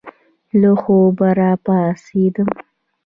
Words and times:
له 0.59 0.71
خوبه 0.81 1.29
را 1.39 1.51
پاڅېدم. 1.65 2.49